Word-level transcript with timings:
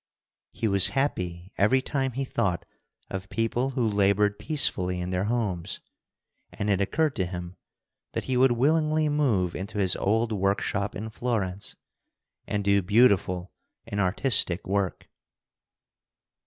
He 0.51 0.67
was 0.67 0.87
happy 0.97 1.51
every 1.59 1.79
time 1.83 2.13
he 2.13 2.25
thought 2.25 2.65
of 3.11 3.29
people 3.29 3.69
who 3.69 3.87
labored 3.87 4.39
peacefully 4.39 4.99
in 4.99 5.11
their 5.11 5.25
homes, 5.25 5.79
and 6.51 6.71
it 6.71 6.81
occurred 6.81 7.15
to 7.17 7.27
him 7.27 7.55
that 8.13 8.23
he 8.23 8.35
would 8.35 8.53
willingly 8.53 9.09
move 9.09 9.53
into 9.55 9.77
his 9.77 9.95
old 9.95 10.31
workshop 10.31 10.95
in 10.95 11.11
Florence 11.11 11.75
and 12.47 12.63
do 12.63 12.81
beautiful 12.81 13.53
and 13.85 14.01
artistic 14.01 14.65
work. 14.65 15.07